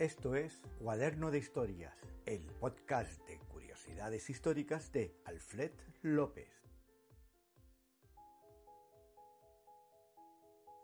[0.00, 6.48] Esto es Cuaderno de Historias, el podcast de curiosidades históricas de Alfred López.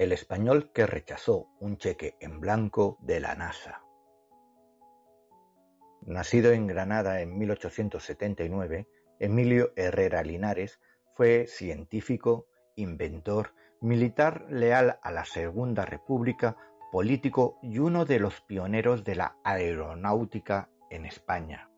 [0.00, 3.84] El español que rechazó un cheque en blanco de la NASA.
[6.00, 8.88] Nacido en Granada en 1879,
[9.20, 10.80] Emilio Herrera Linares
[11.14, 16.56] fue científico, inventor, militar leal a la Segunda República,
[16.94, 21.68] político y uno de los pioneros de la aeronáutica en España.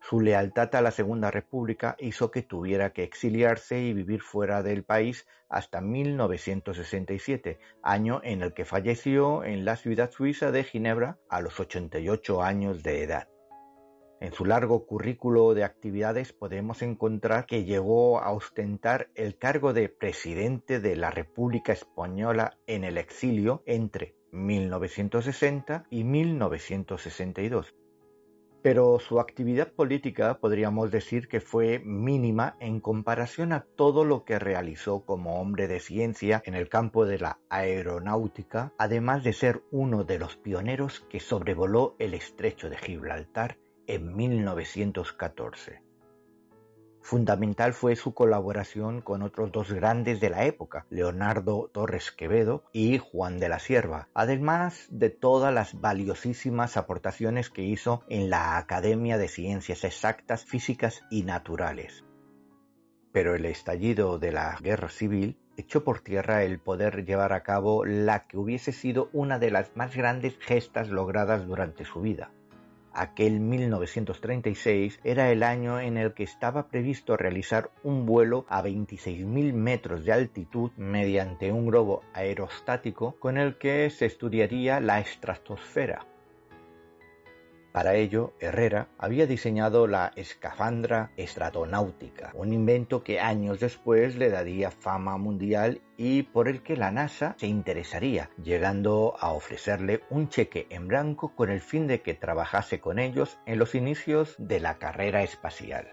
[0.00, 4.84] Su lealtad a la Segunda República hizo que tuviera que exiliarse y vivir fuera del
[4.84, 11.40] país hasta 1967, año en el que falleció en la ciudad suiza de Ginebra a
[11.40, 13.33] los 88 años de edad.
[14.24, 19.90] En su largo currículo de actividades podemos encontrar que llegó a ostentar el cargo de
[19.90, 27.74] presidente de la República Española en el exilio entre 1960 y 1962.
[28.62, 34.38] Pero su actividad política podríamos decir que fue mínima en comparación a todo lo que
[34.38, 40.02] realizó como hombre de ciencia en el campo de la aeronáutica, además de ser uno
[40.02, 45.82] de los pioneros que sobrevoló el estrecho de Gibraltar en 1914.
[47.04, 52.96] Fundamental fue su colaboración con otros dos grandes de la época, Leonardo Torres Quevedo y
[52.96, 59.18] Juan de la Sierva, además de todas las valiosísimas aportaciones que hizo en la Academia
[59.18, 62.04] de Ciencias Exactas, Físicas y Naturales.
[63.12, 67.84] Pero el estallido de la guerra civil echó por tierra el poder llevar a cabo
[67.84, 72.32] la que hubiese sido una de las más grandes gestas logradas durante su vida,
[72.96, 79.52] Aquel 1936 era el año en el que estaba previsto realizar un vuelo a 26.000
[79.52, 86.06] metros de altitud mediante un globo aerostático con el que se estudiaría la estratosfera.
[87.74, 94.70] Para ello, Herrera había diseñado la escafandra estratonáutica, un invento que años después le daría
[94.70, 100.68] fama mundial y por el que la NASA se interesaría, llegando a ofrecerle un cheque
[100.70, 104.78] en blanco con el fin de que trabajase con ellos en los inicios de la
[104.78, 105.88] carrera espacial.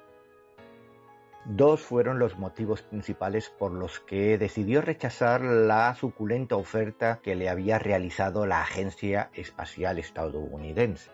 [1.45, 7.49] Dos fueron los motivos principales por los que decidió rechazar la suculenta oferta que le
[7.49, 11.09] había realizado la Agencia Espacial Estadounidense.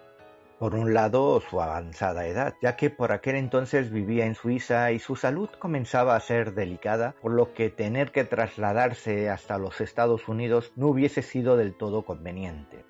[0.60, 4.98] Por un lado, su avanzada edad, ya que por aquel entonces vivía en Suiza y
[4.98, 10.28] su salud comenzaba a ser delicada, por lo que tener que trasladarse hasta los Estados
[10.28, 12.86] Unidos no hubiese sido del todo conveniente.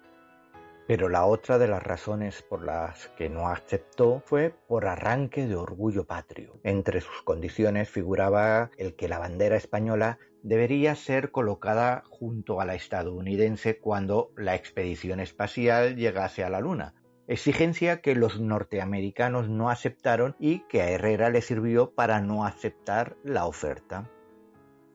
[0.88, 5.58] Pero la otra de las razones por las que no aceptó fue por arranque de
[5.58, 6.62] orgullo patrio.
[6.64, 12.76] Entre sus condiciones figuraba el que la bandera española debería ser colocada junto a la
[12.76, 16.94] estadounidense cuando la expedición espacial llegase a la Luna,
[17.28, 23.18] exigencia que los norteamericanos no aceptaron y que a Herrera le sirvió para no aceptar
[23.24, 24.10] la oferta.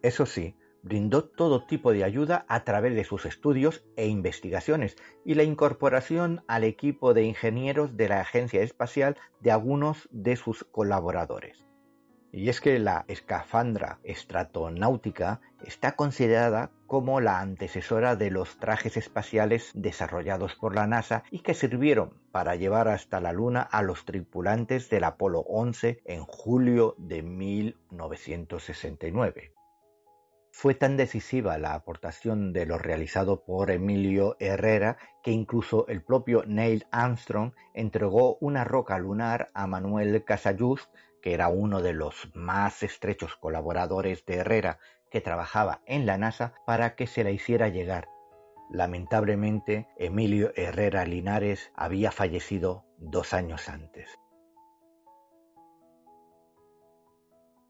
[0.03, 5.35] Eso sí, brindó todo tipo de ayuda a través de sus estudios e investigaciones y
[5.35, 11.72] la incorporación al equipo de ingenieros de la Agencia Espacial de algunos de sus colaboradores.
[12.35, 19.71] Y es que la escafandra estratonáutica está considerada como la antecesora de los trajes espaciales
[19.75, 24.89] desarrollados por la NASA y que sirvieron para llevar hasta la Luna a los tripulantes
[24.89, 29.53] del Apolo 11 en julio de 1969.
[30.55, 36.45] Fue tan decisiva la aportación de lo realizado por Emilio Herrera que incluso el propio
[36.47, 40.91] Neil Armstrong entregó una roca lunar a Manuel Casayuz
[41.23, 44.79] que era uno de los más estrechos colaboradores de Herrera
[45.11, 48.09] que trabajaba en la NASA, para que se la hiciera llegar.
[48.71, 54.19] Lamentablemente, Emilio Herrera Linares había fallecido dos años antes.